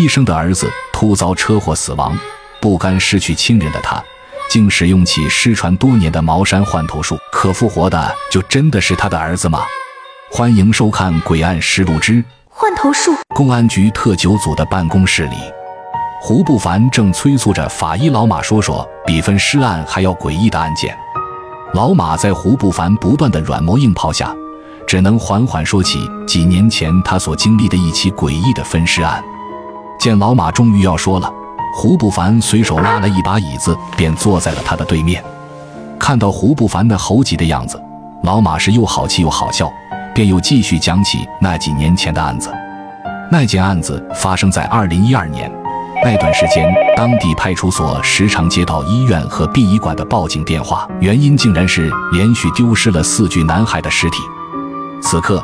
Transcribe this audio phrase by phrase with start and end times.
[0.00, 2.18] 医生的儿子突遭车祸死亡，
[2.58, 4.02] 不甘失去亲人的他，
[4.48, 7.18] 竟使用起失传多年的茅山换头术。
[7.30, 9.60] 可复活的就真的是他的儿子吗？
[10.32, 13.12] 欢迎收看《诡案实录之换头术》。
[13.34, 15.36] 公安局特九组的办公室里，
[16.22, 20.96] 胡不凡正催促着法医老马说说比分尸案还要诡异的案件。
[21.74, 24.34] 老马在胡不凡不断的软磨硬泡下，
[24.86, 29.22] 只能缓缓说起几年前他所经历的一起诡异的分尸案。
[30.00, 31.30] 见老马终于要说了，
[31.74, 35.22] 胡不凡随手拉了一把椅子，便坐在了他的对面。
[35.98, 37.78] 看到胡不凡那猴急的样子，
[38.22, 39.70] 老马是又好气又好笑，
[40.14, 42.50] 便又继续讲起那几年前的案子。
[43.30, 45.52] 那件案子发生在二零一二年，
[46.02, 54.22] 那段时间，当地派出所时常接到医院和殡仪馆的报警电话，原因竟然是连续丢失了四具男孩的尸体。
[55.02, 55.42] 此刻，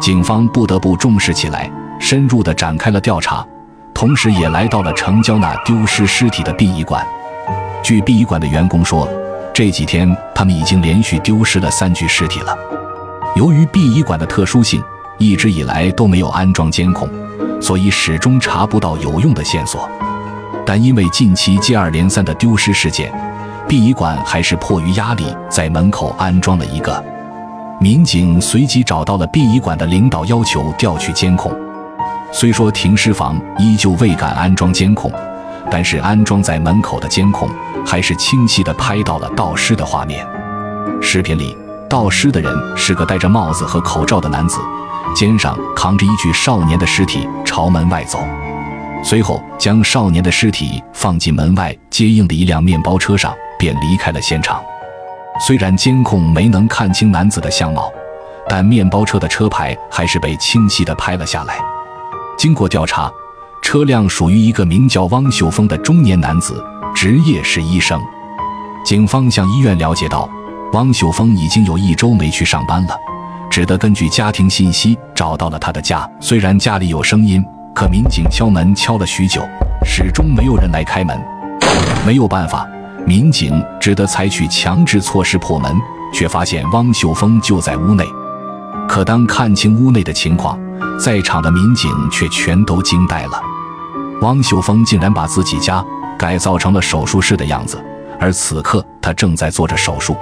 [0.00, 3.46] 警方不得不重视起来，深入地展开了调查。
[3.98, 7.04] 同时，也来到了城郊那丢失尸体的殡仪馆。
[7.82, 9.08] 据殡仪馆的员工说，
[9.52, 12.56] 这几天他们已经连续丢失了三具尸体了。
[13.34, 14.80] 由于殡仪馆的特殊性，
[15.18, 17.10] 一直以来都没有安装监控，
[17.60, 19.90] 所以始终查不到有用的线索。
[20.64, 23.12] 但因为近期接二连三的丢失事件，
[23.66, 27.04] 殡仪馆还是迫于压力，在门口安装了一个。
[27.80, 31.52] 民警随即找到了殡仪馆的领导，要求调取监控。
[32.30, 35.10] 虽说停尸房依旧未敢安装监控，
[35.70, 37.48] 但是安装在门口的监控
[37.86, 40.26] 还是清晰地拍到了盗尸的画面。
[41.00, 41.56] 视频里，
[41.88, 44.60] 盗尸的人是个戴着帽子和口罩的男子，
[45.14, 48.20] 肩上扛着一具少年的尸体朝门外走，
[49.02, 54.60] 随后将少年的尸体放进门外接应的一辆面包车上，便离开了现场。
[55.40, 57.90] 虽然监控没能看清男子的相貌，
[58.48, 61.58] 但面包车的车牌还是被清晰地拍了下来。
[62.38, 63.10] 经过调查，
[63.60, 68.00] 车辆属于一个名叫汪秀峰的中年男子，职业是医生。
[68.84, 70.30] 警方向医院了解到，
[70.72, 72.96] 汪秀峰已经有一周没去上班了，
[73.50, 76.08] 只得根据家庭信息找到了他的家。
[76.20, 77.44] 虽然家里有声音，
[77.74, 79.42] 可民警敲门敲了许久，
[79.84, 81.20] 始终没有人来开门。
[82.06, 82.64] 没有办法，
[83.04, 85.76] 民警只得采取强制措施破门，
[86.14, 88.04] 却发现汪秀峰就在屋内。
[88.88, 90.56] 可当看清屋内的情况，
[90.98, 93.40] 在场的民警却全都惊呆了，
[94.20, 95.84] 汪秀峰竟然把自己家
[96.18, 97.82] 改造成了手术室的样子，
[98.18, 100.16] 而此刻他正在做着手术。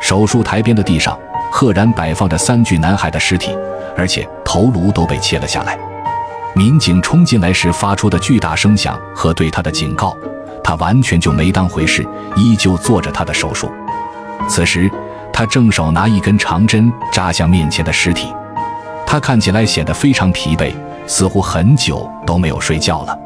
[0.00, 1.18] 手术台边的地上
[1.50, 3.56] 赫然摆放着三具男孩的尸体，
[3.96, 5.78] 而且头颅都被切了下来。
[6.54, 10.14] 民警冲进来时发出的巨大声响和对他的警告，
[10.62, 13.72] 他完全就没当回事，依旧做着他的手术。
[14.46, 14.90] 此时，
[15.32, 18.32] 他正手拿一根长针扎向面前的尸体。
[19.14, 20.74] 他看起来显得非常疲惫，
[21.06, 23.16] 似乎很久都没有睡觉了。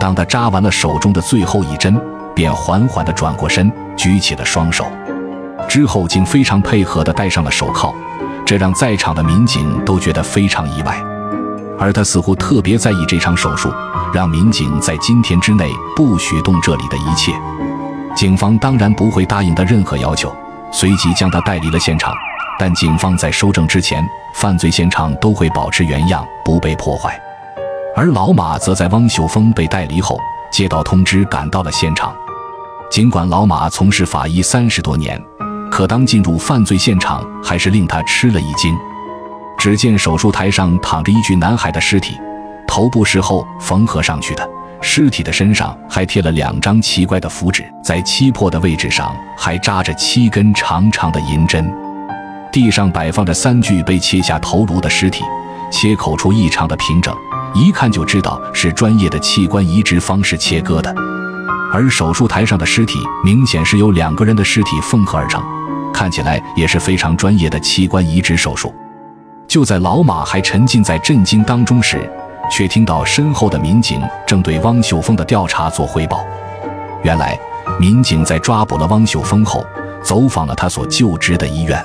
[0.00, 1.94] 当他扎完了手中的最后一针，
[2.34, 4.86] 便缓缓地转过身，举起了双手，
[5.68, 7.94] 之后竟非常配合地戴上了手铐，
[8.46, 10.98] 这让在场的民警都觉得非常意外。
[11.78, 13.70] 而他似乎特别在意这场手术，
[14.14, 17.30] 让民警在今天之内不许动这里的一切。
[18.16, 20.34] 警方当然不会答应他任何要求，
[20.72, 22.10] 随即将他带离了现场。
[22.60, 27.18] 但警方在收证之前，犯罪现场都会保持原样，不被破坏。
[27.96, 30.18] 而老马则在汪秀峰被带离后，
[30.52, 32.14] 接到通知赶到了现场。
[32.90, 35.18] 尽管老马从事法医三十多年，
[35.70, 38.76] 可当进入犯罪现场，还是令他吃了一惊。
[39.56, 42.14] 只见手术台上躺着一具男孩的尸体，
[42.68, 44.46] 头部是后缝合上去的，
[44.82, 51.66] 尸体的身上还贴了两张奇怪的符纸，在七魄的位置上还扎着七根长长的银针。
[52.52, 55.24] 地上摆放着三具被切下头颅的尸体，
[55.70, 57.14] 切口处异常的平整，
[57.54, 60.94] 一看就知道是专业的器官移植方式切割的。
[61.72, 65.40] 而手术台上的尸体明显是由两个人的尸体缝合而成，
[65.92, 68.74] 看起来也是非常专业的器官移植手术。
[69.46, 72.10] 就在老马还沉浸在震惊当中时，
[72.50, 76.24] 却听到身后的民警正对汪秀峰的调查做汇报。
[77.04, 77.38] 原来，
[77.78, 79.64] 民警在抓捕了汪秀峰后，
[80.02, 81.80] 走访了他所就职的医院。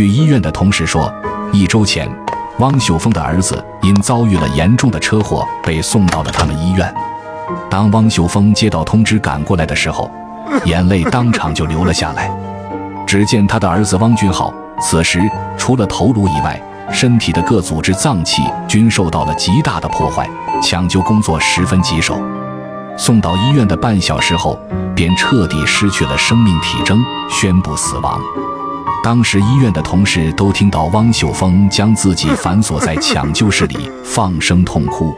[0.00, 1.12] 据医院的同事说，
[1.52, 2.10] 一周前，
[2.58, 6.90] 汪秀峰的儿子因遭遇了严重的车祸，被送到了他们医院。
[7.68, 10.10] 当汪秀峰接到通知赶过来的时候，
[10.64, 12.34] 眼泪当场就流了下来。
[13.06, 15.20] 只见他的儿子汪俊浩，此时
[15.58, 16.58] 除了头颅以外，
[16.90, 20.26] 身体的各组织脏器均受到了极大的破坏，
[20.62, 22.18] 抢救工作十分棘手。
[22.96, 24.58] 送到医院的半小时后，
[24.96, 26.98] 便彻底失去了生命体征，
[27.28, 28.18] 宣布死亡。
[29.02, 35.14] 当时医院的同事都听到汪秀峰将自己反锁在抢救室里，放声痛哭。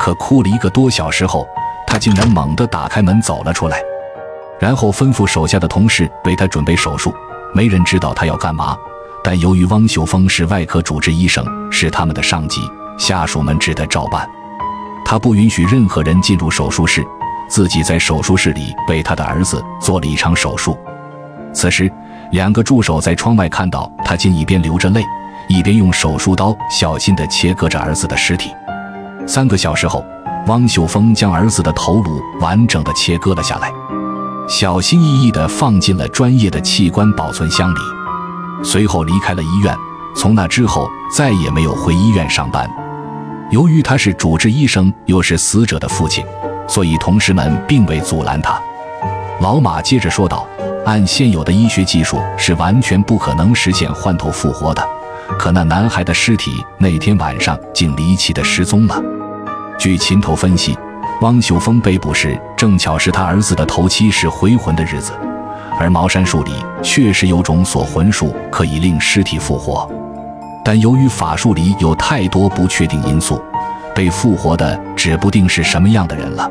[0.00, 1.46] 可哭了一个多小时后，
[1.86, 3.80] 他竟然猛地打开门走了出来，
[4.58, 7.14] 然后吩咐手下的同事为他准备手术。
[7.54, 8.76] 没人知道他要干嘛，
[9.22, 12.60] 但由于汪秀峰是外科主治医生，是他们的上级，
[12.98, 14.28] 下属们只得照办。
[15.04, 17.06] 他不允许任何人进入手术室，
[17.48, 20.76] 自己在手术室里为他的儿子做了一场手术。
[21.56, 21.90] 此时，
[22.32, 25.02] 两个助手在窗外看到他，竟一边流着泪，
[25.48, 28.50] 一边用手术刀小心地切割着儿子的尸体。
[29.26, 30.04] 三个小时后，
[30.48, 33.72] 汪秀峰将儿子的头颅完整地切割了下来。
[34.46, 37.78] 小心翼翼地放进了专业的器官保存箱里，
[38.62, 39.74] 随后离开了医院。
[40.14, 40.86] 从那之后，
[41.16, 42.70] 再也没有回医院上班。
[43.50, 46.22] 由于他是主治医生，又是死者的父亲，
[46.68, 48.60] 所以同事们并未阻拦他。
[49.40, 50.46] 老马接着说道
[50.86, 54.82] ：“按现有的医学技术，是完全不可能实现换头复活的。
[55.36, 59.02] 可那男孩的尸体那天晚上竟离奇的失踪了。
[59.78, 60.76] 据秦头分析。”
[61.22, 65.12] 汪秀峰被捕时，正巧是他儿子的头七是回魂的日子，
[65.80, 66.52] 而茅山术里
[66.82, 69.90] 确实有种锁魂术，可以令尸体复活。
[70.62, 73.42] 但由于法术里有太多不确定因素，
[73.94, 76.46] 被复活的指不定是什么样的人了。